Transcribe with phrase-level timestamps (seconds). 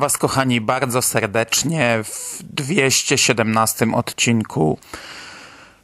[0.00, 4.78] Was, kochani, bardzo serdecznie w 217 odcinku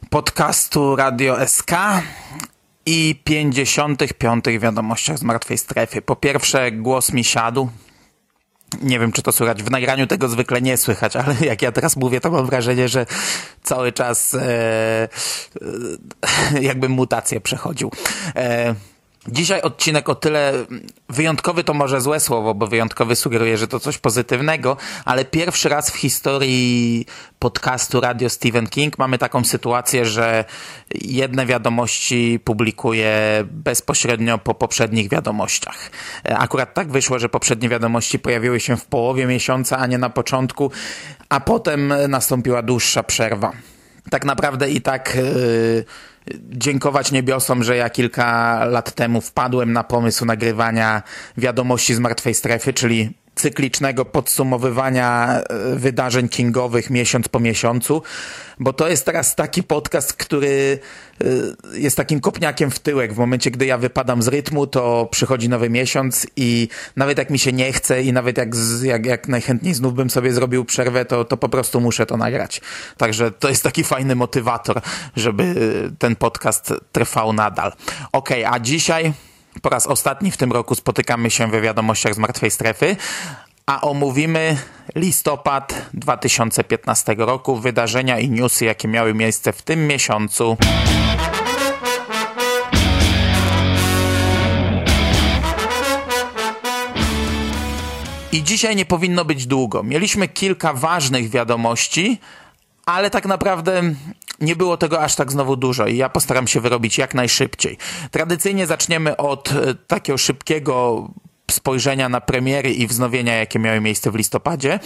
[0.09, 1.71] podcastu Radio SK
[2.85, 6.01] i 55 wiadomościach z martwej strefy.
[6.01, 7.69] Po pierwsze, głos mi siadł.
[8.81, 9.63] Nie wiem, czy to słychać.
[9.63, 13.05] W nagraniu tego zwykle nie słychać, ale jak ja teraz mówię, to mam wrażenie, że
[13.63, 15.07] cały czas e, e,
[16.61, 17.91] jakby mutację przechodził.
[18.35, 18.75] E,
[19.27, 20.53] Dzisiaj odcinek o tyle
[21.09, 25.91] wyjątkowy to może złe słowo, bo wyjątkowy sugeruje, że to coś pozytywnego, ale pierwszy raz
[25.91, 27.05] w historii
[27.39, 30.45] podcastu Radio Stephen King mamy taką sytuację, że
[31.01, 33.13] jedne wiadomości publikuję
[33.51, 35.91] bezpośrednio po poprzednich wiadomościach.
[36.23, 40.71] Akurat tak wyszło, że poprzednie wiadomości pojawiły się w połowie miesiąca, a nie na początku,
[41.29, 43.51] a potem nastąpiła dłuższa przerwa.
[44.09, 45.15] Tak naprawdę i tak.
[45.15, 45.85] Yy,
[46.49, 51.03] dziękować niebiosom, że ja kilka lat temu wpadłem na pomysł nagrywania
[51.37, 58.01] wiadomości z martwej strefy, czyli cyklicznego podsumowywania e, wydarzeń kingowych miesiąc po miesiącu,
[58.59, 60.79] bo to jest teraz taki podcast, który
[61.21, 61.25] e,
[61.79, 63.13] jest takim kopniakiem w tyłek.
[63.13, 67.39] W momencie, gdy ja wypadam z rytmu, to przychodzi nowy miesiąc i nawet jak mi
[67.39, 68.49] się nie chce i nawet jak,
[68.83, 72.61] jak, jak najchętniej znów bym sobie zrobił przerwę, to, to po prostu muszę to nagrać.
[72.97, 74.81] Także to jest taki fajny motywator,
[75.15, 75.55] żeby
[75.99, 77.71] ten podcast trwał nadal.
[78.11, 79.13] Okej, okay, a dzisiaj
[79.61, 82.95] po raz ostatni w tym roku spotykamy się we wiadomościach z martwej strefy,
[83.65, 84.57] a omówimy
[84.95, 90.57] listopad 2015 roku, wydarzenia i newsy, jakie miały miejsce w tym miesiącu.
[98.31, 99.83] I dzisiaj nie powinno być długo.
[99.83, 102.19] Mieliśmy kilka ważnych wiadomości,
[102.87, 103.81] ale tak naprawdę
[104.39, 107.77] nie było tego aż tak znowu dużo i ja postaram się wyrobić jak najszybciej.
[108.11, 111.07] Tradycyjnie zaczniemy od e, takiego szybkiego
[111.51, 114.79] spojrzenia na premiery i wznowienia, jakie miały miejsce w listopadzie.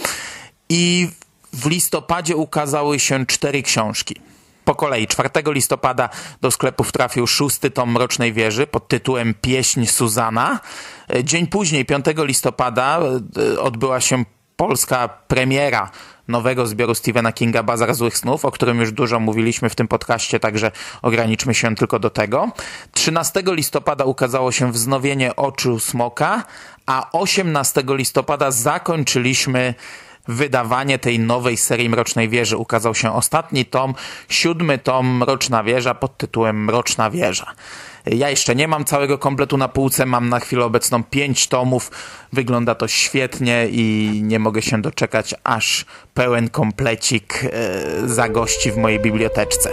[0.68, 1.08] I
[1.52, 4.20] w listopadzie ukazały się cztery książki.
[4.64, 6.08] Po kolei 4 listopada
[6.40, 10.60] do sklepów trafił szósty tom Mrocznej Wieży pod tytułem Pieśń Suzana.
[11.14, 13.00] E, dzień później, 5 listopada,
[13.54, 14.24] e, odbyła się
[14.56, 15.90] polska premiera
[16.28, 20.40] nowego zbioru Stephena Kinga Bazar Złych Snów, o którym już dużo mówiliśmy w tym podcaście,
[20.40, 20.70] także
[21.02, 22.52] ograniczmy się tylko do tego.
[22.92, 26.44] 13 listopada ukazało się wznowienie Oczu Smoka,
[26.86, 29.74] a 18 listopada zakończyliśmy
[30.28, 32.56] wydawanie tej nowej serii Mrocznej Wieży.
[32.56, 33.94] Ukazał się ostatni tom,
[34.28, 37.54] siódmy tom Mroczna Wieża pod tytułem Mroczna Wieża.
[38.06, 41.90] Ja jeszcze nie mam całego kompletu na półce, mam na chwilę obecną pięć tomów.
[42.32, 45.84] Wygląda to świetnie i nie mogę się doczekać, aż
[46.14, 49.70] pełen komplecik e, zagości w mojej biblioteczce.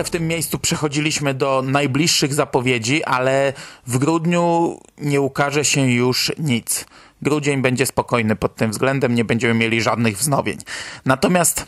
[0.00, 3.52] Zwykle w tym miejscu przechodziliśmy do najbliższych zapowiedzi, ale
[3.86, 6.84] w grudniu nie ukaże się już nic.
[7.22, 10.58] Grudzień będzie spokojny pod tym względem, nie będziemy mieli żadnych wznowień.
[11.04, 11.66] Natomiast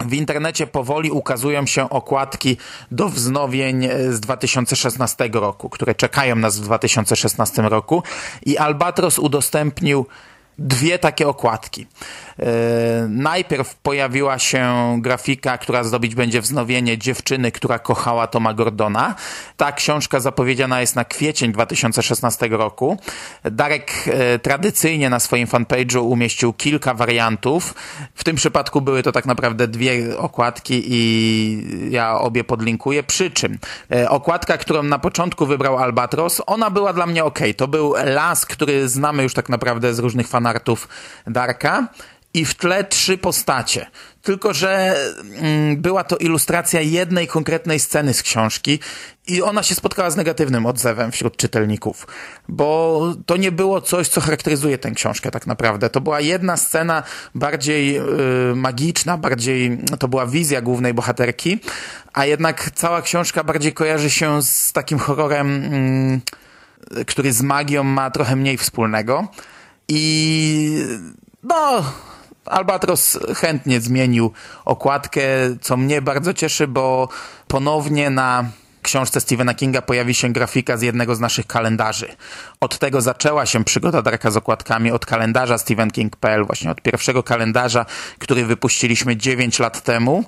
[0.00, 2.56] w internecie powoli ukazują się okładki
[2.90, 8.02] do wznowień z 2016 roku, które czekają nas w 2016 roku
[8.46, 10.06] i Albatros udostępnił
[10.58, 11.86] dwie takie okładki.
[12.38, 19.14] E, najpierw pojawiła się grafika, która zdobić będzie wznowienie dziewczyny, która kochała Toma Gordona.
[19.56, 22.98] Ta książka zapowiedziana jest na kwiecień 2016 roku.
[23.44, 27.74] Darek e, tradycyjnie na swoim fanpage'u umieścił kilka wariantów.
[28.14, 33.02] W tym przypadku były to tak naprawdę dwie okładki i ja obie podlinkuję.
[33.02, 33.58] Przy czym
[33.92, 37.38] e, okładka, którą na początku wybrał Albatros, ona była dla mnie ok.
[37.56, 40.88] To był las, który znamy już tak naprawdę z różnych fanartów
[41.26, 41.88] Darka
[42.34, 43.86] i w tle trzy postacie.
[44.22, 44.96] tylko że
[45.40, 48.78] mm, była to ilustracja jednej konkretnej sceny z książki
[49.26, 52.06] i ona się spotkała z negatywnym odzewem wśród czytelników,
[52.48, 55.90] bo to nie było coś, co charakteryzuje tę książkę tak naprawdę.
[55.90, 57.02] To była jedna scena
[57.34, 58.02] bardziej y,
[58.54, 61.58] magiczna, bardziej to była wizja głównej bohaterki,
[62.12, 65.64] a jednak cała książka bardziej kojarzy się z takim horrorem,
[66.98, 69.28] y, który z magią ma trochę mniej wspólnego.
[69.88, 70.84] I
[71.42, 71.84] no,
[72.46, 74.32] Albatros chętnie zmienił
[74.64, 75.22] okładkę,
[75.60, 77.08] co mnie bardzo cieszy, bo
[77.48, 78.44] ponownie na
[78.82, 82.16] książce Stephena Kinga pojawi się grafika z jednego z naszych kalendarzy.
[82.60, 87.86] Od tego zaczęła się przygoda Darka z okładkami, od kalendarza stephenking.pl, właśnie od pierwszego kalendarza,
[88.18, 90.24] który wypuściliśmy 9 lat temu.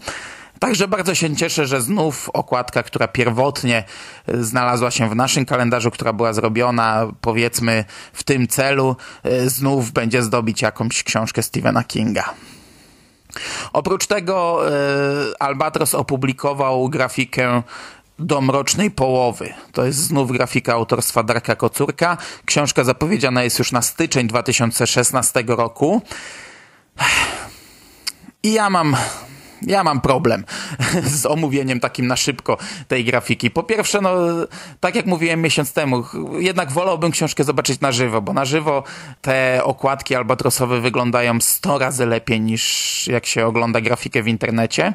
[0.58, 3.84] Także bardzo się cieszę, że znów okładka, która pierwotnie
[4.26, 9.92] e, znalazła się w naszym kalendarzu, która była zrobiona powiedzmy w tym celu, e, znów
[9.92, 12.34] będzie zdobić jakąś książkę Stephena Kinga.
[13.72, 14.72] Oprócz tego e,
[15.38, 17.62] Albatros opublikował grafikę
[18.18, 19.54] do mrocznej połowy.
[19.72, 22.16] To jest znów grafika autorstwa Darka Kocurka.
[22.44, 26.02] Książka zapowiedziana jest już na styczeń 2016 roku.
[28.42, 28.96] I ja mam
[29.62, 30.44] ja mam problem
[31.20, 32.58] z omówieniem takim na szybko
[32.88, 33.50] tej grafiki.
[33.50, 34.10] Po pierwsze, no,
[34.80, 36.04] tak jak mówiłem miesiąc temu,
[36.38, 38.82] jednak wolałbym książkę zobaczyć na żywo, bo na żywo
[39.22, 44.94] te okładki albatrosowe wyglądają 100 razy lepiej niż jak się ogląda grafikę w internecie.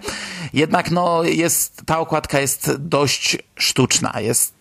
[0.53, 4.13] Jednak, no, jest, ta okładka jest dość sztuczna.
[4.19, 4.55] Jest,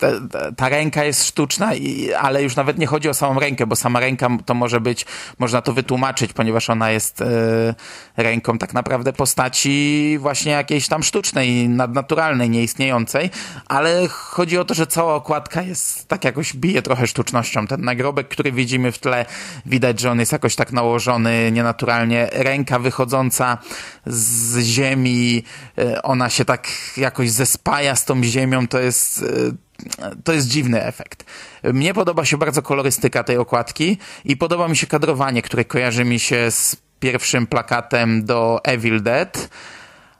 [0.56, 4.00] ta ręka jest sztuczna, i, ale już nawet nie chodzi o samą rękę, bo sama
[4.00, 5.06] ręka to może być,
[5.38, 7.74] można to wytłumaczyć, ponieważ ona jest e,
[8.16, 13.30] ręką tak naprawdę postaci właśnie jakiejś tam sztucznej, nadnaturalnej, nieistniejącej,
[13.66, 17.66] ale chodzi o to, że cała okładka jest tak jakoś bije trochę sztucznością.
[17.66, 19.26] Ten nagrobek, który widzimy w tle,
[19.66, 22.28] widać, że on jest jakoś tak nałożony nienaturalnie.
[22.32, 23.58] Ręka wychodząca
[24.06, 25.42] z ziemi,
[25.78, 29.70] e, ona się tak jakoś zespaja z tą ziemią, to jest e,
[30.24, 31.24] to jest dziwny efekt.
[31.64, 36.18] Mnie podoba się bardzo kolorystyka tej okładki i podoba mi się kadrowanie, które kojarzy mi
[36.18, 39.48] się z pierwszym plakatem do Evil Dead.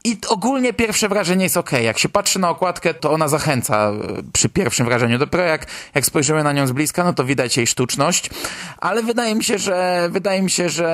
[0.05, 1.73] I ogólnie pierwsze wrażenie jest ok.
[1.73, 3.93] Jak się patrzy na okładkę, to ona zachęca e,
[4.33, 5.19] przy pierwszym wrażeniu.
[5.19, 8.31] Dopiero jak, jak spojrzymy na nią z bliska, no to widać jej sztuczność.
[8.79, 10.91] Ale wydaje mi się, że wydaje mi się, że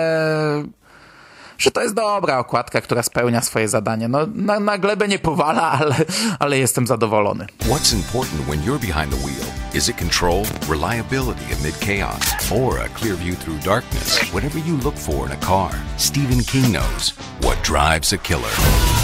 [1.59, 4.09] że to jest dobra okładka, która spełnia swoje zadanie.
[4.09, 5.95] No, na, na glebę nie powala, ale,
[6.39, 7.47] ale jestem zadowolony.
[7.61, 9.47] What's important when you're behind the wheel?
[9.75, 14.33] Is it control, reliability amid chaos, or a clear view through darkness?
[14.33, 18.96] Whatever you look for in a car, Stephen King knows what drives a killer.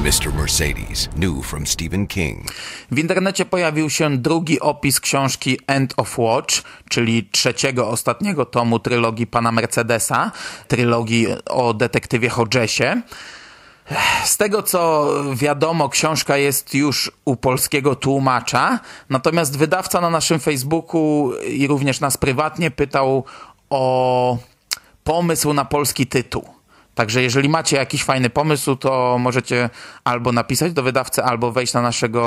[0.00, 0.34] Mr.
[0.34, 2.52] Mercedes, new from Stephen King.
[2.90, 9.26] W internecie pojawił się drugi opis książki End of Watch, czyli trzeciego, ostatniego tomu trylogii
[9.26, 10.32] pana Mercedesa,
[10.68, 13.02] trylogii o detektywie Hodgesie.
[14.24, 18.80] Z tego co wiadomo, książka jest już u polskiego tłumacza,
[19.10, 23.24] natomiast wydawca na naszym Facebooku i również nas prywatnie pytał
[23.70, 24.38] o
[25.04, 26.59] pomysł na polski tytuł.
[27.00, 29.70] Także jeżeli macie jakiś fajny pomysł, to możecie
[30.04, 32.20] albo napisać do wydawcy, albo wejść na naszego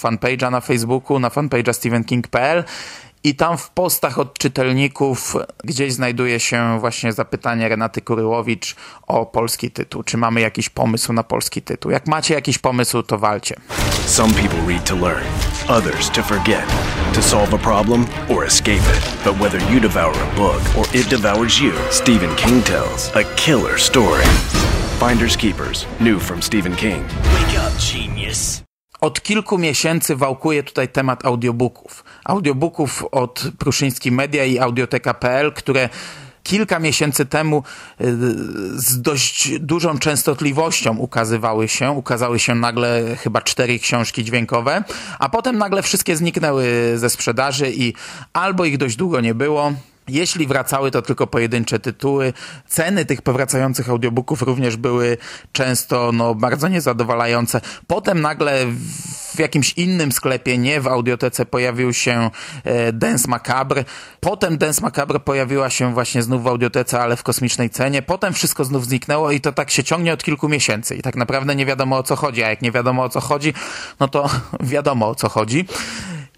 [0.00, 2.64] fanpage'a na Facebooku, na fanpage'a stephenking.pl
[3.24, 8.76] i tam w postach od czytelników gdzieś znajduje się właśnie zapytanie Renaty Kuryłowicz
[9.06, 10.02] o polski tytuł.
[10.02, 11.90] Czy mamy jakiś pomysł na polski tytuł?
[11.90, 13.56] Jak macie jakiś pomysł, to walcie.
[14.06, 15.26] Some people read to learn,
[15.68, 16.64] others to forget,
[17.14, 19.24] to solve a problem or escape it.
[19.24, 23.80] But whether you devour a book or it devours you, Stephen King tells a killer
[23.80, 24.24] story.
[25.08, 27.02] Finders Keepers, new from Stephen King.
[27.02, 28.62] Wake up, genius.
[29.00, 32.04] Od kilku miesięcy wałkuje tutaj temat audiobooków.
[32.24, 35.88] Audiobooków od Pruszyński Media i Audioteka.pl, które
[36.42, 37.62] kilka miesięcy temu
[38.00, 38.04] y,
[38.80, 41.90] z dość dużą częstotliwością ukazywały się.
[41.90, 44.84] Ukazały się nagle chyba cztery książki dźwiękowe,
[45.18, 47.94] a potem nagle wszystkie zniknęły ze sprzedaży i
[48.32, 49.72] albo ich dość długo nie było,
[50.12, 52.32] jeśli wracały, to tylko pojedyncze tytuły.
[52.68, 55.16] Ceny tych powracających audiobooków również były
[55.52, 57.60] często no, bardzo niezadowalające.
[57.86, 58.66] Potem nagle
[59.34, 62.30] w jakimś innym sklepie, nie w audiotece, pojawił się
[62.64, 63.84] e, Dance Macabre.
[64.20, 68.02] Potem Dance Macabre pojawiła się właśnie znów w audiotece, ale w kosmicznej cenie.
[68.02, 70.96] Potem wszystko znów zniknęło i to tak się ciągnie od kilku miesięcy.
[70.96, 72.42] I tak naprawdę nie wiadomo o co chodzi.
[72.42, 73.54] A jak nie wiadomo o co chodzi,
[74.00, 75.66] no to wiadomo o co chodzi.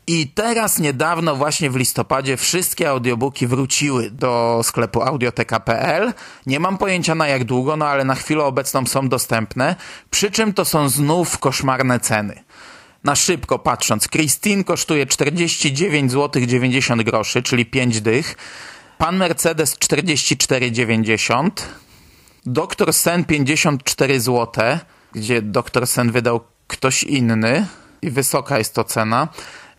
[0.06, 6.12] I teraz niedawno, właśnie w listopadzie, wszystkie audiobooki wróciły do sklepu audioteka.pl.
[6.46, 9.76] Nie mam pojęcia na jak długo, no ale na chwilę obecną są dostępne.
[10.10, 12.44] Przy czym to są znów koszmarne ceny.
[13.04, 18.36] Na szybko patrząc, Christine kosztuje 49 zł 90 groszy, czyli 5 dych.
[18.98, 21.50] Pan Mercedes 44,90
[22.46, 24.64] Doktor Sen 54 zł,
[25.12, 27.66] gdzie Doktor Sen wydał ktoś inny
[28.02, 29.28] i wysoka jest to cena.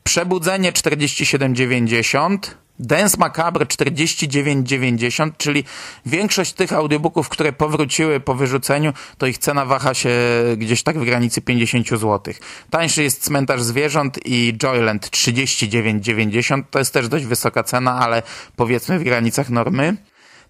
[0.03, 2.37] Przebudzenie 47,90
[2.79, 5.63] Dance Macabre 49,90, czyli
[6.05, 10.09] większość tych audiobooków, które powróciły po wyrzuceniu, to ich cena waha się
[10.57, 12.33] gdzieś tak w granicy 50 zł.
[12.69, 18.23] Tańszy jest Cmentarz Zwierząt i Joyland 39,90, to jest też dość wysoka cena, ale
[18.55, 19.97] powiedzmy w granicach normy.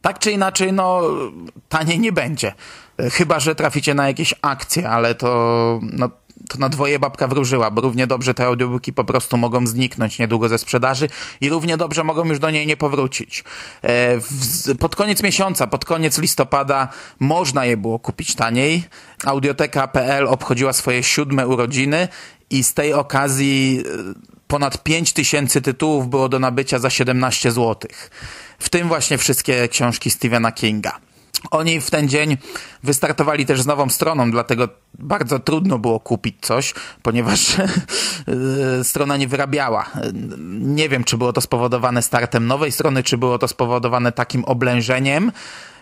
[0.02, 1.02] Tak czy inaczej, no
[1.70, 2.54] taniej nie będzie.
[3.12, 6.10] Chyba, że traficie na jakieś akcje, ale to no,
[6.50, 10.50] to na dwoje babka wróżyła, bo równie dobrze te audiobooki po prostu mogą zniknąć niedługo
[10.50, 11.10] ze sprzedaży
[11.42, 13.44] i równie dobrze mogą już do niej nie powrócić.
[13.84, 16.88] E, pod koniec miesiąca, pod koniec listopada
[17.20, 18.84] można je było kupić taniej.
[19.26, 22.08] Audioteka.pl obchodziła swoje siódme urodziny
[22.50, 27.92] i z tej okazji e, ponad 5 tysięcy tytułów było do nabycia za 17 zł.
[28.60, 31.00] W tym właśnie wszystkie książki Stephena Kinga.
[31.52, 32.38] Oni w ten dzień
[32.84, 34.68] wystartowali też z nową stroną, dlatego
[35.00, 39.86] bardzo trudno było kupić coś, ponieważ e, strona nie wyrabiała.
[40.60, 45.32] Nie wiem, czy było to spowodowane startem nowej strony, czy było to spowodowane takim oblężeniem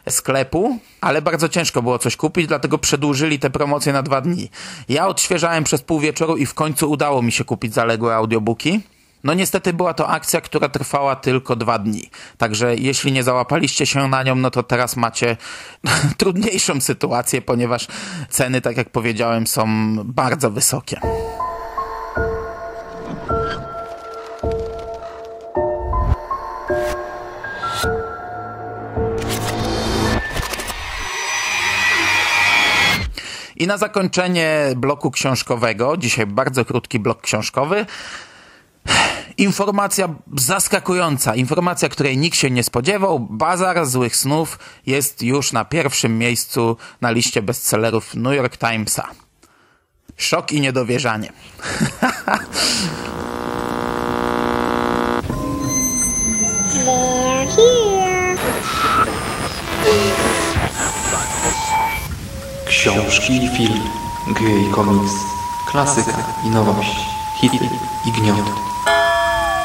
[0.09, 4.49] sklepu, ale bardzo ciężko było coś kupić, dlatego przedłużyli te promocje na dwa dni.
[4.89, 8.79] Ja odświeżałem przez pół wieczoru i w końcu udało mi się kupić zaległe audiobooki.
[9.23, 12.09] No niestety była to akcja, która trwała tylko dwa dni.
[12.37, 15.37] Także jeśli nie załapaliście się na nią, no to teraz macie
[16.17, 17.87] trudniejszą sytuację, ponieważ
[18.29, 19.67] ceny, tak jak powiedziałem, są
[20.03, 20.99] bardzo wysokie.
[33.55, 37.85] I na zakończenie bloku książkowego, dzisiaj bardzo krótki blok książkowy,
[39.37, 43.19] Informacja zaskakująca, informacja, której nikt się nie spodziewał.
[43.19, 49.07] Bazar złych snów jest już na pierwszym miejscu na liście bestsellerów New York Timesa.
[50.17, 51.33] Szok i niedowierzanie.
[62.67, 63.83] Książki i film,
[64.27, 65.13] gry i komiks,
[65.71, 66.95] klasyka i nowość,
[67.41, 67.69] hity
[68.05, 68.70] i gnioty.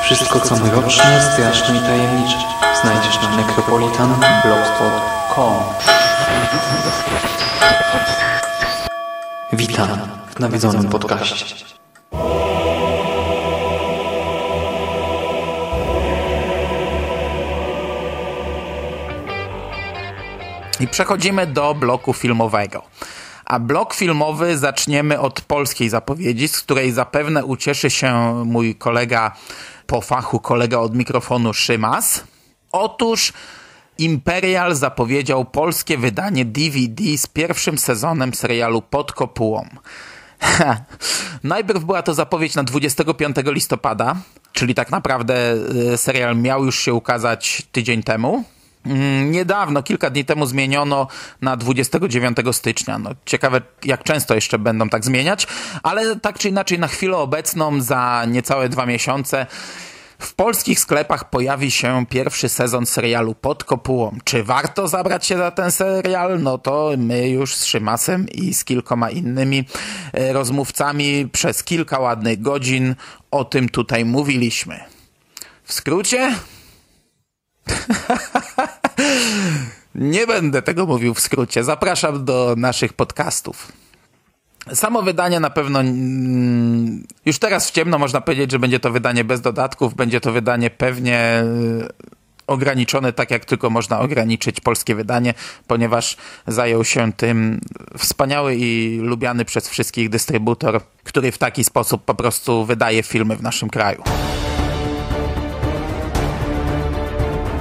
[0.06, 2.36] Wszystko co mroczne, straszne i tajemnicze
[2.82, 5.54] znajdziesz na necropolitanblogspot.com
[9.52, 9.88] Witam
[10.36, 11.44] w nawiedzonym podcaście.
[20.80, 22.82] I przechodzimy do bloku filmowego.
[23.44, 29.32] A blok filmowy zaczniemy od polskiej zapowiedzi, z której zapewne ucieszy się mój kolega
[29.86, 32.24] po fachu kolega od mikrofonu Szymas.
[32.72, 33.32] Otóż
[33.98, 39.68] Imperial zapowiedział polskie wydanie DVD z pierwszym sezonem serialu Pod kopułą.
[41.44, 44.16] Najpierw była to zapowiedź na 25 listopada,
[44.52, 45.54] czyli tak naprawdę
[45.92, 48.44] y, serial miał już się ukazać tydzień temu.
[48.86, 51.06] Mm, niedawno, kilka dni temu zmieniono
[51.40, 52.98] na 29 stycznia.
[52.98, 55.46] No, ciekawe, jak często jeszcze będą tak zmieniać,
[55.82, 59.46] ale tak czy inaczej, na chwilę obecną, za niecałe dwa miesiące,
[60.18, 64.18] w polskich sklepach pojawi się pierwszy sezon serialu Pod Kopułą.
[64.24, 66.42] Czy warto zabrać się za ten serial?
[66.42, 69.64] No to my już z Szymasem i z kilkoma innymi
[70.12, 72.94] e, rozmówcami przez kilka ładnych godzin
[73.30, 74.80] o tym tutaj mówiliśmy.
[75.64, 76.34] W skrócie?
[79.94, 81.64] Nie będę tego mówił w skrócie.
[81.64, 83.72] Zapraszam do naszych podcastów.
[84.74, 89.24] Samo wydanie na pewno mm, już teraz w ciemno można powiedzieć, że będzie to wydanie
[89.24, 91.88] bez dodatków, będzie to wydanie pewnie y,
[92.46, 95.34] ograniczone tak jak tylko można ograniczyć polskie wydanie,
[95.66, 97.60] ponieważ zajął się tym
[97.98, 103.42] wspaniały i lubiany przez wszystkich dystrybutor, który w taki sposób po prostu wydaje filmy w
[103.42, 104.02] naszym kraju.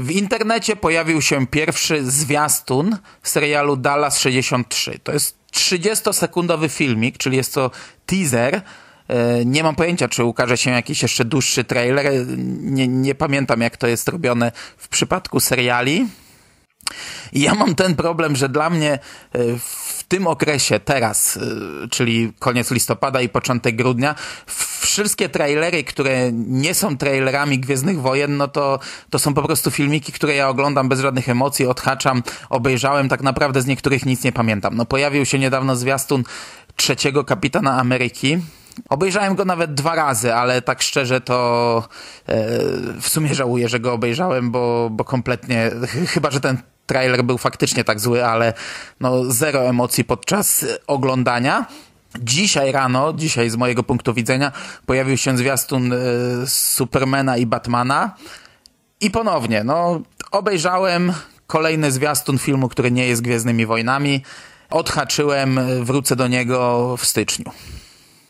[0.00, 4.98] W internecie pojawił się pierwszy zwiastun serialu Dallas 63.
[5.02, 7.70] To jest 30-sekundowy filmik, czyli jest to
[8.06, 8.62] teaser
[9.10, 12.26] E, Nie mam pojęcia, czy ukaże się jakiś jeszcze dłuższy trailer.
[12.60, 16.08] Nie, nie pamiętam, jak to jest robione w przypadku seriali.
[17.32, 19.38] I ja mam ten problem, że dla mnie e,
[20.10, 24.14] tym okresie, teraz, e, czyli koniec listopada i początek grudnia,
[24.80, 28.78] wszystkie trailery, które nie są trailerami Gwiezdnych Wojen, no to,
[29.10, 33.62] to są po prostu filmiki, które ja oglądam bez żadnych emocji, odhaczam, obejrzałem, tak naprawdę
[33.62, 34.76] z niektórych nic nie pamiętam.
[34.76, 36.24] No pojawił się niedawno zwiastun
[36.76, 38.38] trzeciego Kapitana Ameryki,
[38.88, 41.88] Obejrzałem go nawet dwa razy, ale tak szczerze to
[42.26, 42.48] e,
[43.00, 46.58] w sumie żałuję, że go obejrzałem, bo, bo kompletnie, ch- chyba że ten
[46.90, 48.52] trailer był faktycznie tak zły, ale
[49.00, 51.66] no zero emocji podczas oglądania.
[52.20, 54.52] Dzisiaj rano, dzisiaj z mojego punktu widzenia,
[54.86, 55.96] pojawił się zwiastun e,
[56.46, 58.14] Supermana i Batmana.
[59.00, 61.12] I ponownie, no, obejrzałem
[61.46, 64.22] kolejny zwiastun filmu, który nie jest Gwiezdnymi Wojnami.
[64.70, 67.50] Odhaczyłem, wrócę do niego w styczniu.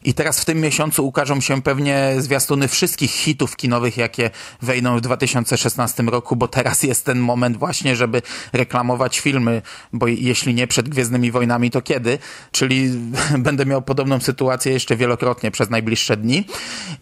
[0.04, 4.30] I teraz w tym miesiącu ukażą się pewnie zwiastuny wszystkich hitów kinowych, jakie
[4.62, 10.54] wejdą w 2016 roku, bo teraz jest ten moment właśnie, żeby reklamować filmy, bo jeśli
[10.54, 12.18] nie przed Gwiezdnymi Wojnami, to kiedy?
[12.52, 12.90] Czyli
[13.38, 16.44] będę miał podobną sytuację jeszcze wielokrotnie przez najbliższe dni.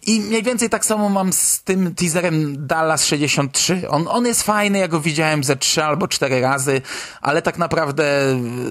[0.07, 3.89] I mniej więcej tak samo mam z tym teaserem Dallas 63.
[3.89, 6.83] On, on jest fajny, ja go widziałem ze trzy albo cztery razy,
[7.21, 8.05] ale tak naprawdę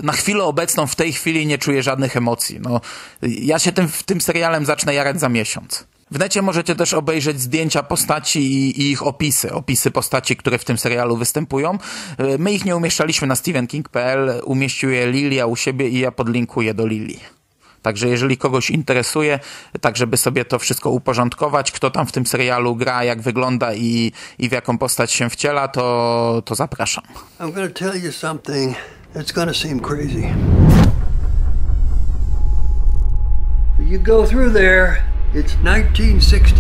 [0.04, 2.60] na chwilę obecną, w tej chwili nie czuję żadnych emocji.
[2.62, 2.82] No,
[3.22, 5.88] ja się tym, tym serialem zacznę jarać za miesiąc.
[6.12, 10.66] W necie możecie też obejrzeć zdjęcia postaci i, i ich opisy, opisy postaci, które w
[10.66, 11.78] tym serialu występują.
[12.18, 16.74] E, My ich nie umieszczaliśmy na stevenking.pl, umieścił je Lilia u siebie i ja podlinkuję
[16.74, 17.20] do Lili.
[17.82, 19.40] Także jeżeli kogoś interesuje,
[19.82, 24.12] tak żeby sobie to wszystko uporządkować, kto tam w tym serialu gra, jak wygląda i,
[24.40, 27.04] i w jaką postać się wciela, to, to zapraszam.
[27.40, 28.76] I'm to tell you something
[29.16, 30.34] that's to seem crazy.
[33.88, 35.02] You go through there,
[35.34, 36.60] it's 1960.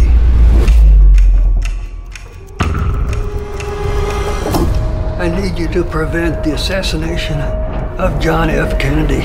[5.19, 7.41] I need you to prevent the assassination
[7.99, 8.79] of John F.
[8.79, 9.23] Kennedy.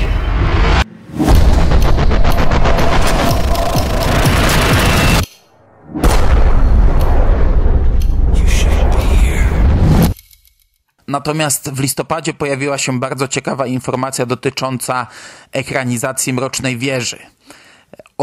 [11.07, 15.07] Natomiast w listopadzie pojawiła się bardzo ciekawa informacja dotycząca
[15.51, 17.32] ekranizacji Mrocznej Wieży.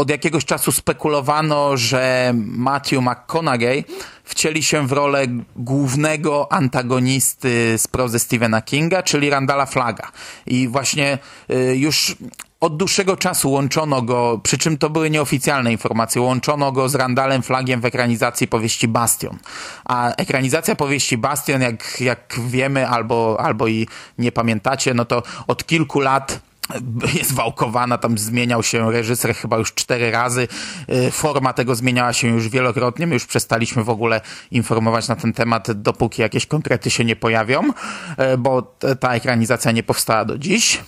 [0.01, 3.83] Od jakiegoś czasu spekulowano, że Matthew McConaughey
[4.23, 10.11] wcieli się w rolę głównego antagonisty z prozy Stephena Kinga, czyli Randala Flaga.
[10.45, 11.17] I właśnie
[11.51, 12.15] y, już
[12.59, 17.41] od dłuższego czasu łączono go, przy czym to były nieoficjalne informacje, łączono go z Randalem
[17.41, 19.37] Flagiem w ekranizacji powieści Bastion.
[19.85, 23.87] A ekranizacja powieści Bastion, jak, jak wiemy, albo, albo i
[24.17, 26.50] nie pamiętacie, no to od kilku lat
[27.17, 30.47] jest wałkowana, tam zmieniał się reżyser chyba już cztery razy.
[30.89, 33.07] Y, Forma tego zmieniała się już wielokrotnie.
[33.07, 34.21] My już przestaliśmy w ogóle
[34.51, 39.83] informować na ten temat, dopóki jakieś konkrety się nie pojawią, y, bo ta ekranizacja nie
[39.83, 40.79] powstała do dziś.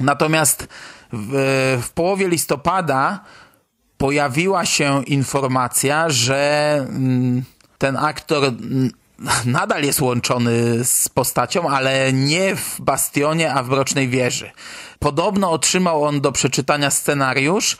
[0.00, 0.68] Natomiast
[1.12, 3.20] w, w połowie listopada
[3.98, 7.42] pojawiła się informacja, że mm,
[7.78, 8.90] ten aktor mm,
[9.44, 14.50] nadal jest łączony z postacią, ale nie w Bastionie, a w Mrocznej Wieży.
[14.98, 17.76] Podobno otrzymał on do przeczytania scenariusz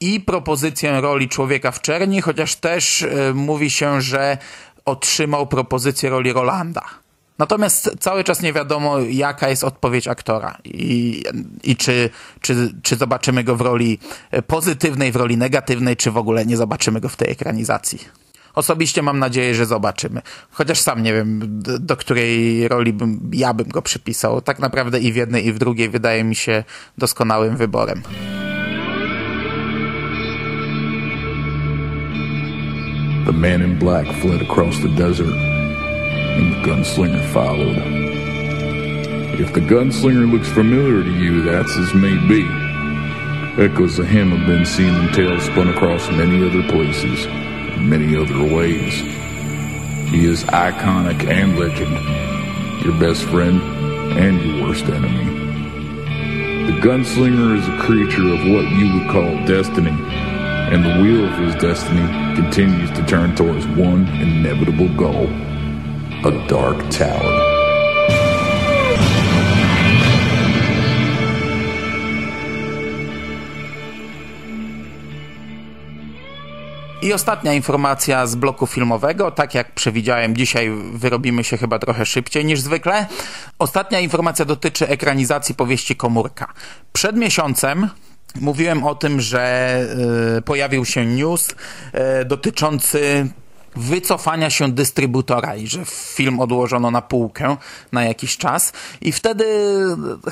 [0.00, 4.38] i propozycję roli Człowieka w Czerni, chociaż też y, mówi się, że
[4.84, 6.84] otrzymał propozycję roli Rolanda.
[7.38, 11.22] Natomiast cały czas nie wiadomo, jaka jest odpowiedź aktora i,
[11.64, 13.98] i czy, czy, czy zobaczymy go w roli
[14.46, 18.21] pozytywnej, w roli negatywnej, czy w ogóle nie zobaczymy go w tej ekranizacji.
[18.54, 20.22] Osobiście mam nadzieję, że zobaczymy.
[20.50, 21.40] Chociaż sam nie wiem,
[21.80, 24.40] do której roli bym, ja bym go przypisał.
[24.40, 26.64] Tak naprawdę i w jednej, i w drugiej wydaje mi się
[26.98, 28.02] doskonałym wyborem.
[33.26, 35.36] The man in black fled across the desert,
[36.38, 37.76] and the gunslinger followed.
[39.40, 42.44] If the gunslinger looks familiar to you, that's as may be.
[43.58, 47.26] Echoes of him have been seen in tales spun across many other places,
[47.78, 48.94] many other ways.
[50.10, 51.92] He is iconic and legend,
[52.84, 53.60] your best friend
[54.18, 55.24] and your worst enemy.
[56.66, 61.38] The gunslinger is a creature of what you would call destiny, and the wheel of
[61.38, 65.28] his destiny continues to turn towards one inevitable goal
[66.24, 67.51] a dark tower.
[77.02, 79.30] I ostatnia informacja z bloku filmowego.
[79.30, 83.06] Tak jak przewidziałem, dzisiaj wyrobimy się chyba trochę szybciej niż zwykle.
[83.58, 86.52] Ostatnia informacja dotyczy ekranizacji powieści Komórka.
[86.92, 87.88] Przed miesiącem
[88.40, 89.86] mówiłem o tym, że
[90.38, 93.28] y, pojawił się news y, dotyczący
[93.76, 97.56] wycofania się dystrybutora i że film odłożono na półkę
[97.92, 99.44] na jakiś czas i wtedy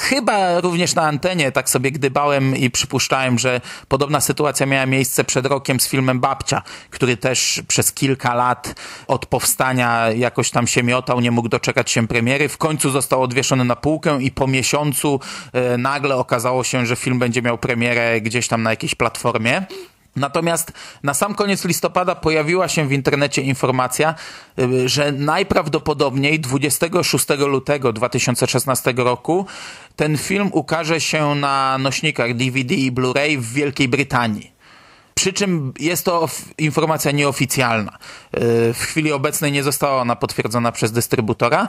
[0.00, 5.46] chyba również na antenie tak sobie gdybałem i przypuszczałem, że podobna sytuacja miała miejsce przed
[5.46, 8.74] rokiem z filmem Babcia, który też przez kilka lat
[9.07, 13.64] od powstania jakoś tam się miotał, nie mógł doczekać się premiery, w końcu został odwieszony
[13.64, 15.20] na półkę i po miesiącu
[15.53, 19.66] e, nagle okazało się, że film będzie miał premierę gdzieś tam na jakiejś platformie.
[20.16, 24.14] Natomiast na sam koniec listopada pojawiła się w internecie informacja,
[24.59, 29.46] y, że najprawdopodobniej 26 lutego 2016 roku
[29.96, 34.61] ten film ukaże się na nośnikach DVD i Blu-ray w Wielkiej Brytanii.
[35.20, 37.92] Przy czym jest to informacja nieoficjalna.
[37.92, 37.99] Y,
[38.75, 41.68] w chwili obecnej nie została ona potwierdzona przez dystrybutora.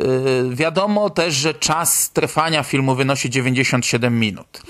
[0.00, 4.62] Y, wiadomo też, że czas trwania filmu wynosi 97 minut.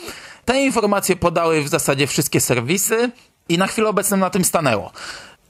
[0.45, 3.11] Te informacje podały w zasadzie wszystkie serwisy
[3.49, 4.93] i na chwilę obecną na tym stanęło.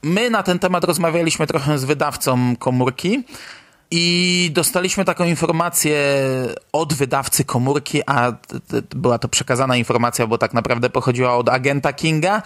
[0.03, 3.23] My na ten temat rozmawialiśmy trochę z wydawcą komórki
[3.91, 5.97] i dostaliśmy taką informację
[6.71, 8.33] od wydawcy komórki, a
[8.95, 12.41] była to przekazana informacja, bo tak naprawdę pochodziła od agenta Kinga,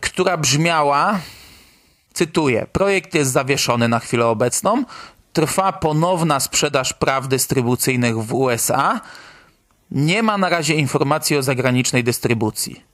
[0.00, 1.18] która brzmiała,
[2.12, 4.84] cytuję, projekt jest zawieszony na chwilę obecną,
[5.32, 9.00] trwa ponowna sprzedaż praw dystrybucyjnych w USA,
[9.90, 12.84] nie ma na razie informacji o zagranicznej dystrybucji.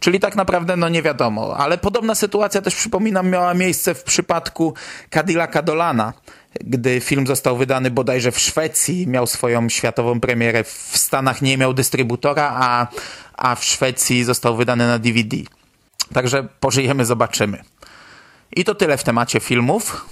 [0.00, 4.74] Czyli tak naprawdę no nie wiadomo, ale podobna sytuacja też przypominam miała miejsce w przypadku
[5.10, 6.12] Cadillaca Dolana,
[6.60, 11.74] gdy film został wydany bodajże w Szwecji, miał swoją światową premierę, w Stanach nie miał
[11.74, 12.86] dystrybutora, a,
[13.36, 15.36] a w Szwecji został wydany na DVD.
[16.12, 17.64] Także pożyjemy, zobaczymy.
[18.56, 20.06] I to tyle w temacie filmów.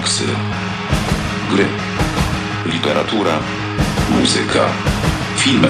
[0.00, 0.24] Komiksy,
[1.50, 1.66] gry,
[2.66, 3.38] literatura,
[4.10, 4.64] muzyka,
[5.36, 5.68] filmy.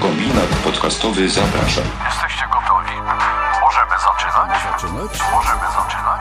[0.00, 1.80] Kombinat podcastowy zaprasza.
[2.06, 2.92] Jesteście gotowi?
[3.60, 4.62] Możemy zaczynać?
[4.62, 5.20] zaczynać?
[5.32, 6.20] Możemy zaczynać?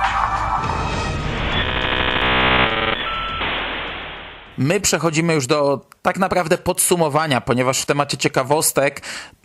[4.58, 9.02] My przechodzimy już do tak naprawdę podsumowania, ponieważ w temacie ciekawostek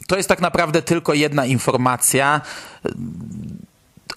[0.06, 2.40] to jest tak naprawdę tylko jedna informacja.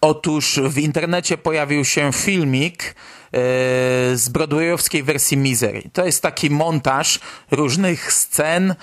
[0.02, 2.96] Otóż w internecie pojawił się filmik
[4.14, 5.84] z broadwayowskiej wersji Misery.
[5.94, 7.20] To jest taki montaż
[7.52, 8.76] różnych scen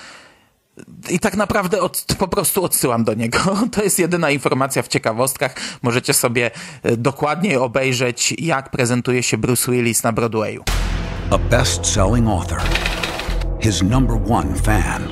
[1.10, 3.38] i tak naprawdę od, po prostu odsyłam do niego.
[3.72, 5.54] To jest jedyna informacja w ciekawostkach.
[5.82, 6.50] Możecie sobie
[6.82, 10.64] e, dokładniej obejrzeć, jak prezentuje się Bruce Willis na Broadwayu.
[11.30, 12.60] A best-selling author.
[13.60, 15.08] His number one fan.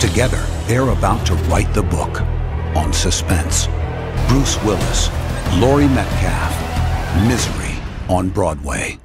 [0.00, 2.22] Together, they're about to write the book
[2.74, 3.68] on suspense.
[4.28, 5.10] Bruce Willis,
[5.60, 6.52] Laurie Metcalf,
[7.28, 7.67] Misery
[8.08, 8.98] on Broadway.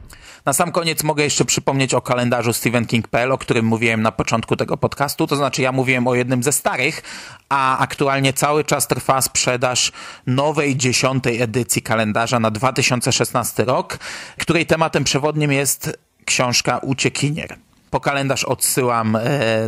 [0.46, 4.78] Na sam koniec mogę jeszcze przypomnieć o kalendarzu StephenKing.pl, o którym mówiłem na początku tego
[4.78, 5.28] podcastu.
[5.28, 7.02] To znaczy, ja mówiłem o jednym ze starych,
[7.50, 9.92] a aktualnie cały czas trwa sprzedaż
[10.28, 13.98] nowej, dziesiątej edycji kalendarza na 2016 rok,
[14.40, 17.56] której tematem przewodnim jest książka Uciekinier.
[17.90, 19.20] Po kalendarz odsyłam e,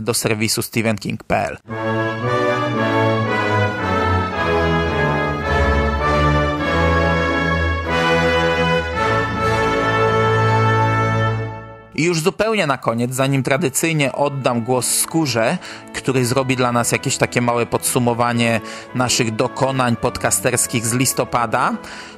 [0.01, 1.57] do serwisu StephenKing.pl.
[11.95, 15.57] I już zupełnie na koniec, zanim tradycyjnie oddam głos Skórze,
[15.93, 18.61] który zrobi dla nas jakieś takie małe podsumowanie
[18.95, 21.73] naszych dokonań podcasterskich z listopada,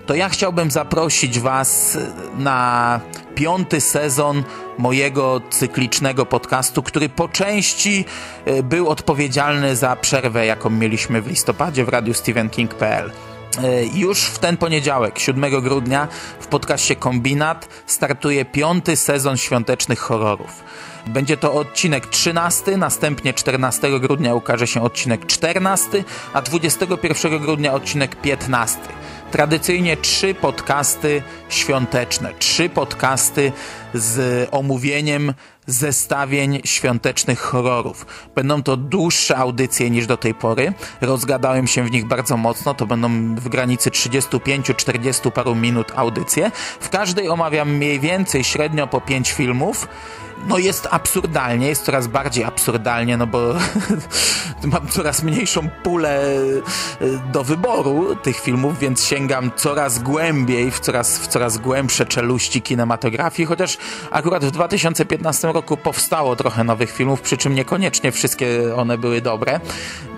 [0.06, 1.98] to ja chciałbym zaprosić Was
[2.38, 3.00] na
[3.36, 4.44] piąty sezon
[4.78, 8.06] mojego cyklicznego podcastu, który po części
[8.46, 13.10] e, był odpowiedzialny za przerwę, jaką mieliśmy w listopadzie w radiu StephenKing.pl.
[13.10, 13.27] E,
[13.94, 16.08] już w ten poniedziałek, 7 grudnia,
[16.40, 20.64] w podcaście Kombinat startuje piąty sezon świątecznych horrorów.
[21.08, 28.16] Będzie to odcinek 13, następnie 14 grudnia ukaże się odcinek 14, a 21 grudnia odcinek
[28.16, 28.80] 15
[29.32, 33.52] tradycyjnie trzy podcasty świąteczne, trzy podcasty
[33.94, 35.34] z omówieniem
[35.67, 38.06] zestawień świątecznych horrorów.
[38.36, 40.73] Będą to dłuższe audycje niż do tej pory.
[41.01, 42.73] Rozgadałem się w nich bardzo mocno.
[42.73, 46.51] To będą w granicy 35-40 paru minut audycje.
[46.80, 49.88] W każdej omawiam mniej więcej średnio po 5 filmów
[50.47, 53.54] no jest absurdalnie, jest coraz bardziej absurdalnie, no bo
[54.63, 56.21] mam coraz mniejszą pulę
[57.02, 62.62] y, do wyboru tych filmów, więc sięgam coraz głębiej, w coraz, w coraz głębsze czeluści
[62.62, 63.78] kinematografii, chociaż
[64.12, 69.60] akurat w 2015 roku powstało trochę nowych filmów, przy czym niekoniecznie wszystkie one były dobre.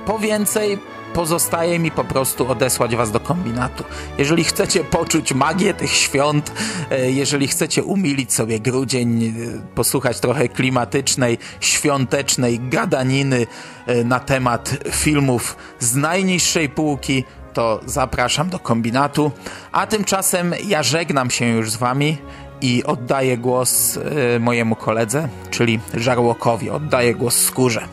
[0.06, 0.80] Po więcej
[1.14, 3.84] pozostaje mi po prostu odesłać was do kombinatu.
[4.18, 6.52] Jeżeli chcecie poczuć magię tych świąt,
[6.90, 9.32] e, jeżeli chcecie umilić sobie grudzień, e,
[9.76, 13.48] posłuchać trochę klimatycznej, świątecznej gadaniny
[13.86, 19.32] e, na temat filmów z najniższej półki, to zapraszam do kombinatu.
[19.72, 22.18] A tymczasem ja żegnam się już z wami
[22.62, 24.00] i oddaję głos
[24.40, 26.70] mojemu koledze, czyli Żarłokowi.
[26.70, 27.88] Oddaję głos skórze.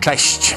[0.00, 0.56] Cześć!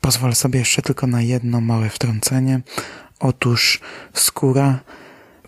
[0.00, 2.60] Pozwolę sobie jeszcze tylko na jedno małe wtrącenie.
[3.20, 3.80] Otóż
[4.14, 4.78] skóra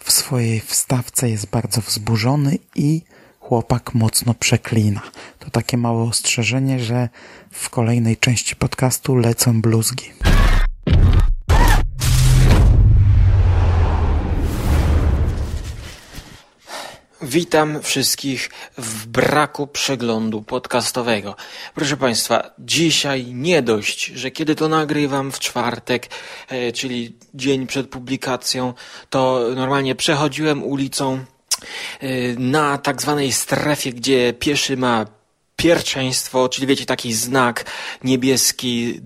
[0.01, 3.03] w swojej wstawce jest bardzo wzburzony i
[3.41, 5.01] chłopak mocno przeklina.
[5.39, 7.09] To takie małe ostrzeżenie, że
[7.51, 10.13] w kolejnej części podcastu lecą bluzgi.
[17.23, 21.37] Witam wszystkich w braku przeglądu podcastowego.
[21.75, 26.09] Proszę Państwa, dzisiaj nie dość, że kiedy to nagrywam w czwartek,
[26.49, 28.75] e, czyli dzień przed publikacją,
[29.11, 31.25] to normalnie przechodziłem ulicą
[32.01, 35.07] e, na tak zwanej strefie, gdzie pieszy ma
[35.57, 37.65] pierwszeństwo, czyli wiecie, taki znak
[38.05, 39.01] niebieski,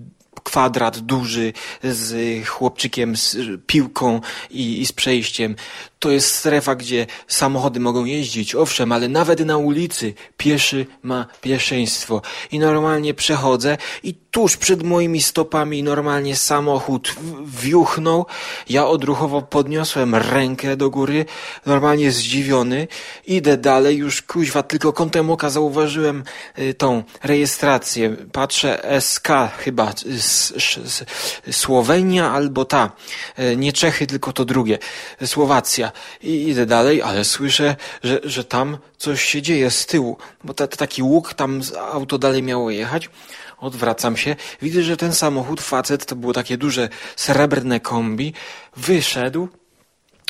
[0.45, 5.55] kwadrat duży z chłopczykiem, z piłką i, i z przejściem.
[6.05, 12.21] To jest strefa, gdzie samochody mogą jeździć, owszem, ale nawet na ulicy pieszy ma pierwszeństwo.
[12.51, 17.15] I normalnie przechodzę i tuż przed moimi stopami normalnie samochód
[17.45, 18.25] wiuchnął.
[18.69, 21.25] Ja odruchowo podniosłem rękę do góry,
[21.65, 22.87] normalnie zdziwiony.
[23.27, 26.23] Idę dalej, już kuźwa, tylko kątem oka zauważyłem
[26.59, 28.15] y, tą rejestrację.
[28.31, 30.53] Patrzę, SK chyba, y, s,
[30.85, 31.03] s,
[31.51, 32.91] Słowenia albo ta.
[33.39, 34.77] Y, Nie Czechy, tylko to drugie.
[35.25, 35.91] Słowacja.
[36.23, 40.17] I idę dalej, ale słyszę, że, że tam coś się dzieje z tyłu.
[40.43, 43.09] Bo ta, taki łuk, tam auto dalej miało jechać.
[43.57, 48.33] Odwracam się, widzę, że ten samochód, facet, to było takie duże srebrne kombi,
[48.77, 49.47] wyszedł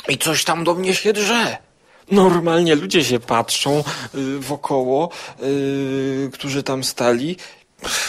[0.08, 1.58] i coś tam do mnie się drze.
[2.10, 5.10] Normalnie ludzie się patrzą y, wokoło,
[5.42, 7.36] y, którzy tam stali.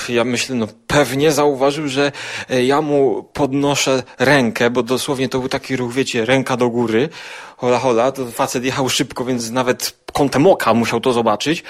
[0.09, 2.11] Ja myślę, no pewnie zauważył, że
[2.49, 7.09] e, ja mu podnoszę rękę, bo dosłownie to był taki ruch, wiecie, ręka do góry.
[7.57, 11.63] Hola, hola, to facet jechał szybko, więc nawet kątem oka musiał to zobaczyć.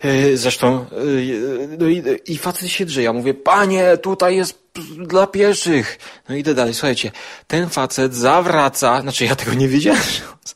[0.00, 3.02] E, Zresztą, e, no i, i facet się drze.
[3.02, 4.60] Ja mówię, panie, tutaj jest
[4.98, 5.98] dla pieszych.
[6.28, 7.10] No idę dalej, słuchajcie,
[7.46, 10.00] ten facet zawraca, znaczy ja tego nie wiedziałem,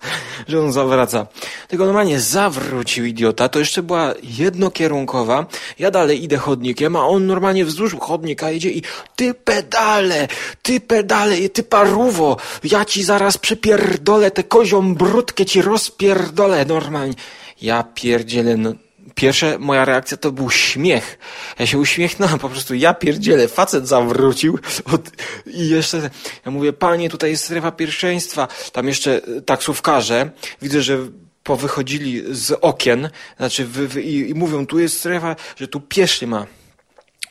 [0.49, 1.27] że on, zawraca.
[1.69, 5.47] Tylko normalnie zawrócił idiota, to jeszcze była jednokierunkowa,
[5.79, 8.83] ja dalej idę chodnikiem, a on normalnie wzdłuż chodnika jedzie i
[9.17, 10.29] ty pedale,
[10.63, 17.15] ty pedale, ty paruwo, ja ci zaraz przypierdolę tę kozią brudkę, ci rozpierdolę normalnie.
[17.63, 18.73] Ja pierdzielę, no,
[19.15, 21.19] Pierwsza moja reakcja to był śmiech.
[21.59, 24.59] Ja się uśmiechnąłem, po prostu ja pierdzielę, facet zawrócił
[24.93, 25.11] od...
[25.47, 26.11] i jeszcze,
[26.47, 28.49] ja mówię, panie, tutaj jest strefa pierwszeństwa.
[28.73, 30.31] Tam jeszcze e, taksówkarze,
[30.63, 30.99] widzę, że
[31.43, 36.27] powychodzili z okien, znaczy wy, wy, i, i mówią, tu jest strefa, że tu pieszy
[36.27, 36.47] ma.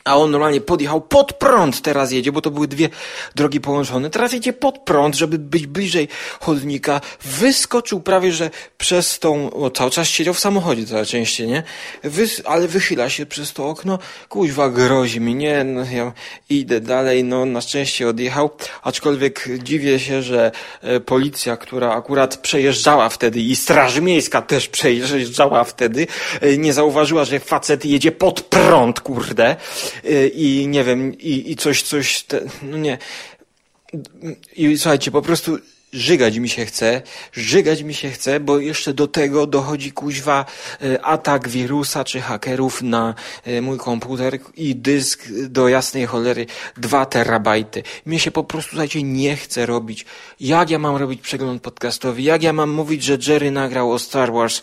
[0.04, 2.88] A on normalnie podjechał pod prąd teraz jedzie, bo to były dwie
[3.34, 4.10] drogi połączone.
[4.10, 6.08] Teraz jedzie pod prąd, żeby być bliżej
[6.40, 7.00] chodnika.
[7.22, 11.62] Wyskoczył prawie, że przez tą, o, cały czas siedział w samochodzie coraz częściej, nie?
[12.02, 13.98] Wys, ale wychyla się przez to okno.
[14.28, 15.64] Kuźwa, grozi mi, nie?
[15.64, 16.12] No, ja
[16.50, 18.50] idę dalej, no na szczęście odjechał.
[18.82, 25.64] Aczkolwiek dziwię się, że e, policja, która akurat przejeżdżała wtedy i straż miejska też przejeżdżała
[25.64, 26.06] wtedy,
[26.40, 29.56] e, nie zauważyła, że facet jedzie pod prąd, kurde.
[30.04, 32.98] Y, i nie wiem, i, i coś, coś, te, no nie.
[34.56, 35.58] I słuchajcie, po prostu
[35.94, 37.02] żygać mi się chce,
[37.32, 40.44] żygać mi się chce, bo jeszcze do tego dochodzi kuźwa
[40.82, 43.14] y, atak wirusa czy hakerów na
[43.46, 47.82] y, mój komputer i dysk do jasnej cholery 2 terabajty.
[48.06, 50.06] Mnie się po prostu, słuchajcie, nie chce robić.
[50.40, 52.22] Jak ja mam robić przegląd podcastowy?
[52.22, 54.62] Jak ja mam mówić, że Jerry nagrał o Star Wars?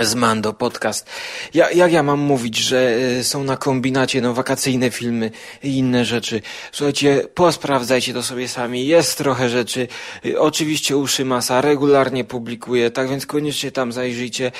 [0.00, 1.06] Z Mando podcast.
[1.54, 5.30] Ja, jak ja mam mówić, że y, są na kombinacie no, wakacyjne filmy
[5.62, 6.42] i inne rzeczy?
[6.72, 8.86] Słuchajcie, posprawdzajcie to sobie sami.
[8.86, 9.88] Jest trochę rzeczy.
[10.26, 14.52] Y, oczywiście Uszy Masa regularnie publikuje, tak więc koniecznie tam zajrzyjcie.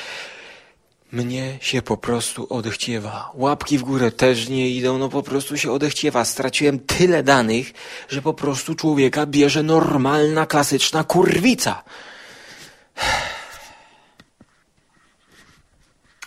[1.13, 3.31] mnie się po prostu odechciewa.
[3.35, 6.25] Łapki w górę też nie idą, no po prostu się odechciewa.
[6.25, 7.73] Straciłem tyle danych,
[8.09, 11.85] że po prostu człowieka bierze normalna, klasyczna kurwica.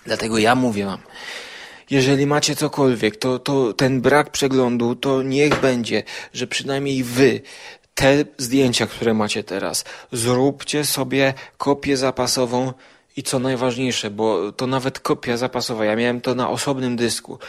[0.05, 0.99] Dlatego ja mówię wam,
[1.89, 7.41] jeżeli macie cokolwiek, to, to ten brak przeglądu, to niech będzie, że przynajmniej wy
[7.95, 12.73] te zdjęcia, które macie teraz, zróbcie sobie kopię zapasową
[13.17, 17.39] i co najważniejsze, bo to nawet kopia zapasowa, ja miałem to na osobnym dysku.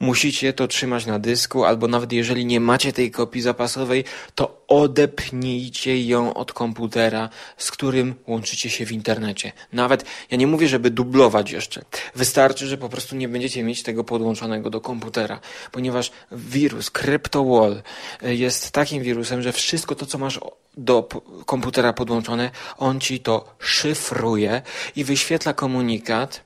[0.00, 4.04] Musicie to trzymać na dysku, albo nawet jeżeli nie macie tej kopii zapasowej,
[4.34, 9.52] to odepnijcie ją od komputera, z którym łączycie się w internecie.
[9.72, 11.82] Nawet, ja nie mówię, żeby dublować jeszcze.
[12.14, 15.40] Wystarczy, że po prostu nie będziecie mieć tego podłączonego do komputera,
[15.72, 17.82] ponieważ wirus CryptoWall
[18.22, 20.40] jest takim wirusem, że wszystko to, co masz
[20.76, 21.08] do
[21.46, 24.62] komputera podłączone, on ci to szyfruje
[24.96, 26.44] i wyświetla komunikat,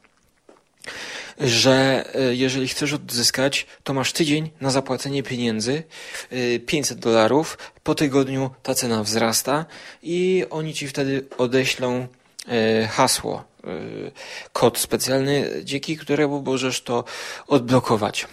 [1.40, 5.82] że e, jeżeli chcesz odzyskać, to masz tydzień na zapłacenie pieniędzy,
[6.66, 9.66] 500 e, dolarów, po tygodniu ta cena wzrasta
[10.02, 12.06] i oni ci wtedy odeślą
[12.48, 13.44] e, hasło,
[14.52, 17.04] kod specjalny, dzięki któremu możesz to
[17.46, 18.26] odblokować.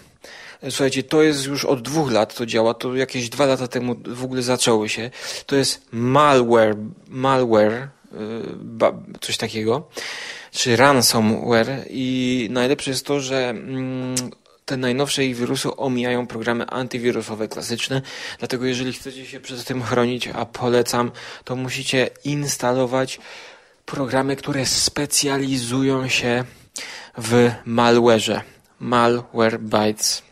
[0.70, 4.24] Słuchajcie, to jest już od dwóch lat to działa, to jakieś dwa lata temu w
[4.24, 5.10] ogóle zaczęło się.
[5.46, 6.76] To jest malware,
[7.08, 7.88] malware,
[9.20, 9.88] coś takiego
[10.56, 14.14] czy ransomware i najlepsze jest to, że mm,
[14.64, 18.02] te najnowsze ich wirusy omijają programy antywirusowe klasyczne,
[18.38, 21.10] dlatego jeżeli chcecie się przed tym chronić, a polecam,
[21.44, 23.20] to musicie instalować
[23.86, 26.44] programy, które specjalizują się
[27.18, 28.40] w malware'ze.
[28.80, 30.25] Malware Bytes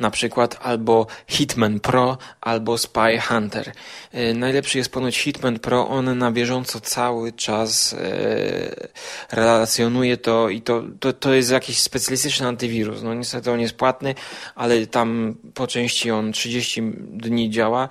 [0.00, 3.72] na przykład albo Hitman Pro, albo Spy Hunter.
[4.12, 8.88] E, najlepszy jest ponoć Hitman Pro, on na bieżąco cały czas e,
[9.32, 13.02] relacjonuje to i to, to, to jest jakiś specjalistyczny antywirus.
[13.02, 14.14] No niestety on jest płatny,
[14.54, 17.88] ale tam po części on 30 dni działa.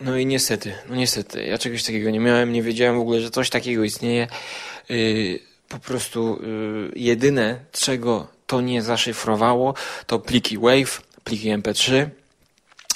[0.00, 3.30] No i niestety, no niestety, ja czegoś takiego nie miałem, nie wiedziałem w ogóle, że
[3.30, 4.28] coś takiego istnieje.
[4.90, 9.74] Y, po prostu y, jedyne, czego to nie zaszyfrowało,
[10.06, 12.06] to pliki WAV, pliki MP3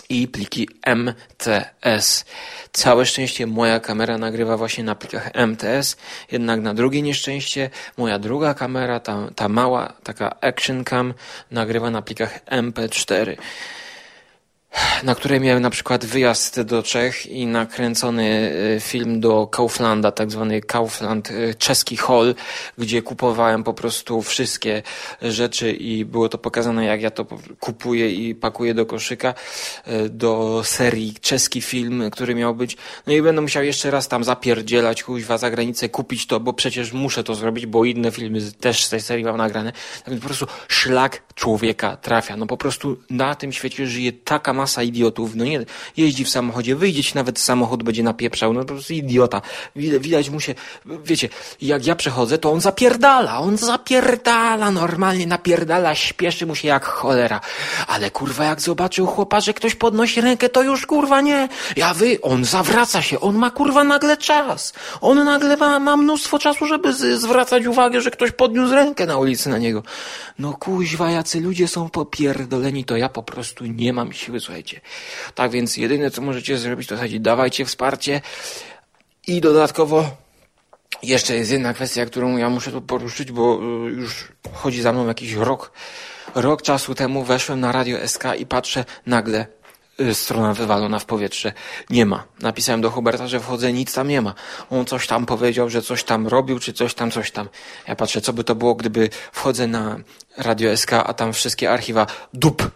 [0.09, 2.25] i pliki MTS.
[2.73, 5.97] Całe szczęście moja kamera nagrywa właśnie na plikach MTS,
[6.33, 11.15] jednak na drugie nieszczęście moja druga kamera, ta, ta mała, taka Action Cam,
[11.51, 13.37] nagrywa na plikach MP4
[15.03, 20.31] na której miałem na przykład wyjazd do Czech i nakręcony e, film do Kauflanda, tak
[20.31, 22.35] zwany Kaufland e, czeski hall,
[22.79, 24.83] gdzie kupowałem po prostu wszystkie
[25.23, 27.27] rzeczy i było to pokazane jak ja to
[27.61, 29.35] kupuję i pakuję do koszyka
[29.85, 32.77] e, do serii czeski film, który miał być.
[33.07, 36.93] No i będę musiał jeszcze raz tam zapierdzielać kuźwa za granicę, kupić to, bo przecież
[36.93, 39.73] muszę to zrobić, bo inne filmy też z tej serii mam nagrane.
[39.73, 42.37] Tak więc po prostu szlak człowieka trafia.
[42.37, 45.65] No po prostu na tym świecie żyje taka masa idiotów, no nie,
[45.97, 49.43] jeździ w samochodzie, wyjdzie ci nawet samochód, będzie napieprzał, no po prostu idiota.
[49.77, 50.55] Widać mu się,
[51.05, 51.29] wiecie,
[51.63, 57.41] jak ja przechodzę, to on zapierdala, on zapierdala, normalnie napierdala, śpieszy mu się jak cholera.
[57.87, 61.49] Ale kurwa, jak zobaczył chłopa, że ktoś podnosi rękę, to już kurwa nie.
[61.77, 64.73] Ja wy, on zawraca się, on ma kurwa nagle czas.
[65.01, 69.17] On nagle ma, ma mnóstwo czasu, żeby z, zwracać uwagę, że ktoś podniósł rękę na
[69.17, 69.83] ulicy na niego.
[70.39, 74.81] No kuźwa, jacy ludzie są popierdoleni, to ja po prostu nie mam siły, słuchajcie.
[75.35, 78.21] Tak więc jedyne, co możecie zrobić, to słuchajcie, dawajcie wsparcie
[79.27, 80.11] i dodatkowo
[81.03, 85.07] jeszcze jest jedna kwestia, którą ja muszę tu poruszyć, bo y, już chodzi za mną
[85.07, 85.73] jakiś rok.
[86.35, 89.47] Rok czasu temu weszłem na Radio SK i patrzę nagle
[90.01, 91.53] y, strona wywalona w powietrze.
[91.91, 92.25] Nie ma.
[92.41, 94.35] Napisałem do Huberta, że wchodzę, nic tam nie ma.
[94.71, 97.49] On coś tam powiedział, że coś tam robił, czy coś tam, coś tam.
[97.89, 100.01] Ja patrzę, co by to było, gdyby wchodzę na
[100.37, 102.71] Radio SK, a tam wszystkie archiwa dup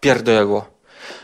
[0.00, 0.79] pierdolego.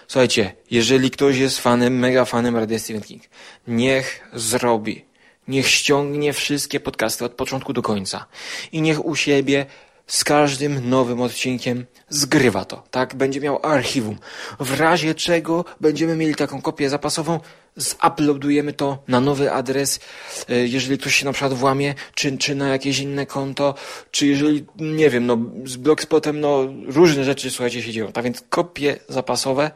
[0.09, 3.23] Słuchajcie, jeżeli ktoś jest fanem, mega fanem Radia Stephen King,
[3.66, 5.05] niech zrobi,
[5.49, 8.27] niech ściągnie wszystkie podcasty od początku do końca.
[8.73, 9.66] I niech u siebie
[10.07, 13.14] z każdym nowym odcinkiem zgrywa to, tak?
[13.14, 14.19] Będzie miał archiwum.
[14.61, 17.40] W razie czego będziemy mieli taką kopię zapasową,
[17.77, 20.01] zuploadujemy to na nowy adres,
[20.49, 23.75] e, jeżeli ktoś się na przykład włamie, czy, czy na jakieś inne konto,
[24.11, 28.12] czy jeżeli, nie wiem, no z Blogspotem, no różne rzeczy, słuchajcie, się dzieją.
[28.12, 29.70] Tak więc kopie zapasowe,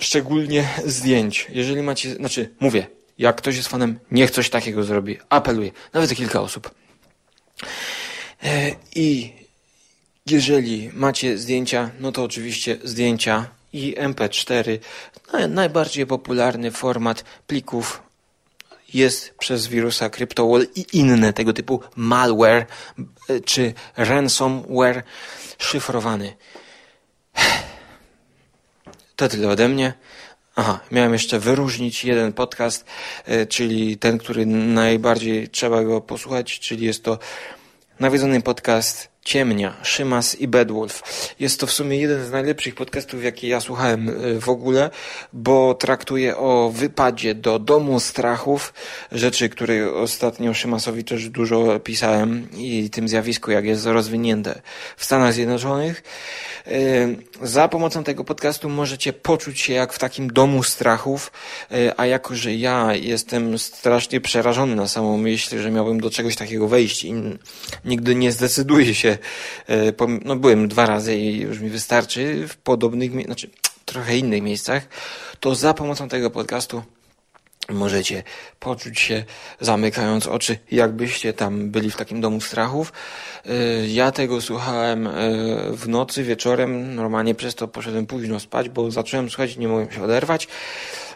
[0.00, 1.46] szczególnie zdjęć.
[1.48, 2.86] Jeżeli macie, znaczy, mówię,
[3.18, 5.18] jak ktoś jest fanem, niech coś takiego zrobi.
[5.28, 5.70] Apeluję.
[5.92, 6.70] Nawet kilka osób.
[8.44, 9.32] E, I
[10.26, 14.78] jeżeli macie zdjęcia, no to oczywiście zdjęcia i MP4,
[15.48, 18.02] najbardziej popularny format plików
[18.94, 22.66] jest przez wirusa CryptoWall i inne tego typu malware
[23.28, 25.02] e, czy ransomware
[25.58, 26.36] szyfrowany.
[29.16, 29.92] To tyle ode mnie.
[30.56, 32.84] Aha, miałem jeszcze wyróżnić jeden podcast,
[33.24, 37.18] e, czyli ten, który najbardziej trzeba go posłuchać, czyli jest to
[38.00, 41.02] nawiedzony podcast Ciemnia, Szymas i Bedwolf.
[41.40, 44.90] Jest to w sumie jeden z najlepszych podcastów, jakie ja słuchałem e, w ogóle,
[45.32, 48.72] bo traktuje o wypadzie do domu strachów,
[49.12, 54.62] rzeczy, które ostatnio Szymasowi też dużo pisałem i tym zjawisku, jak jest rozwinięte
[54.96, 56.02] w Stanach Zjednoczonych.
[56.66, 56.72] E,
[57.42, 61.32] za pomocą tego podcastu możecie poczuć się jak w takim domu strachów,
[61.70, 66.36] e, a jako, że ja jestem strasznie przerażony na samą myśl, że miałbym do czegoś
[66.36, 67.14] takiego wejść i
[67.84, 69.09] nigdy nie zdecyduję się,
[69.68, 69.92] e,
[70.24, 73.50] no byłem dwa razy i już mi wystarczy w podobnych, znaczy
[73.84, 74.88] trochę innych miejscach,
[75.40, 76.82] to za pomocą tego podcastu
[77.68, 78.22] możecie
[78.60, 79.24] poczuć się
[79.60, 82.92] zamykając oczy, jakbyście tam byli w takim domu strachów.
[83.46, 83.52] E,
[83.88, 85.10] ja tego słuchałem e,
[85.72, 90.02] w nocy, wieczorem, normalnie przez to poszedłem późno spać, bo zacząłem słuchać, nie mogłem się
[90.02, 90.48] oderwać.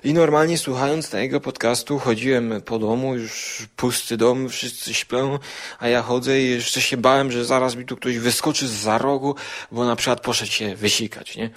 [0.05, 5.39] I normalnie słuchając tego podcastu chodziłem po domu, już pusty dom, wszyscy śpią,
[5.79, 8.99] a ja chodzę i jeszcze się bałem, że zaraz mi tu ktoś wyskoczy z za
[8.99, 9.35] rogu,
[9.73, 11.51] bo na przykład poszedł się wysikać, nie?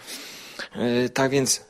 [0.75, 1.65] E, tak więc,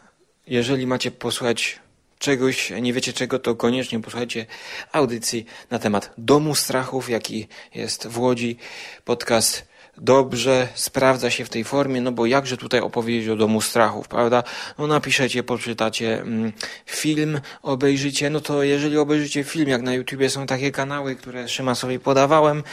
[0.47, 1.80] jeżeli macie posłuchać
[2.20, 4.45] czegoś, nie wiecie czego, to koniecznie posłuchajcie
[4.91, 8.57] audycji na temat Domu Strachów, jaki jest w Łodzi.
[9.05, 14.07] Podcast dobrze sprawdza się w tej formie, no bo jakże tutaj opowiedzieć o Domu Strachów,
[14.07, 14.43] prawda?
[14.78, 16.51] No napiszecie, poczytacie mm,
[16.86, 21.99] film, obejrzycie, no to jeżeli obejrzycie film, jak na YouTubie są takie kanały, które Szymasowi
[21.99, 22.63] podawałem,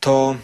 [0.00, 0.36] to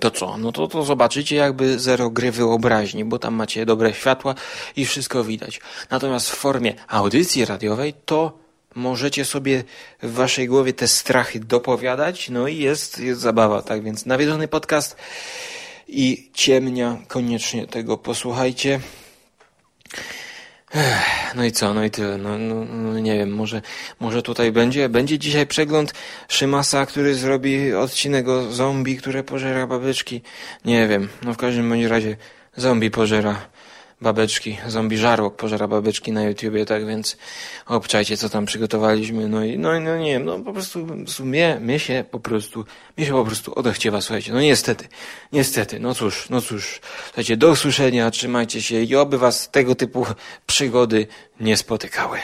[0.00, 0.38] to co?
[0.38, 4.34] No to, to zobaczycie jakby zero gry wyobraźni, bo tam macie dobre światła
[4.76, 5.60] i wszystko widać.
[5.90, 8.38] Natomiast w formie audycji radiowej to
[8.74, 9.64] możecie sobie
[10.02, 14.96] w waszej głowie te strachy dopowiadać, no i jest, jest zabawa, tak więc nawiedzony podcast
[15.88, 18.80] i ciemnia, koniecznie tego posłuchajcie.
[21.34, 23.62] No i co, no i tyle, no, no, no, nie wiem, może,
[24.00, 25.92] może tutaj będzie, będzie dzisiaj przegląd
[26.28, 30.22] Szymasa, który zrobi odcinek o zombie, które pożera babeczki,
[30.64, 32.16] nie wiem, no w każdym bądź razie
[32.56, 33.48] zombie pożera
[34.00, 37.16] babeczki, zombie żarłok pożera babeczki na YouTubie, tak więc
[37.66, 40.86] obczajcie, co tam przygotowaliśmy, no i, no, no nie wiem, no po prostu,
[41.20, 42.64] mnie, mnie się po prostu,
[42.96, 44.88] mnie się po prostu odechciewa, słuchajcie, no niestety,
[45.32, 50.06] niestety, no cóż, no cóż, słuchajcie, do usłyszenia, trzymajcie się i oby was tego typu
[50.46, 51.06] przygody
[51.40, 52.18] nie spotykały.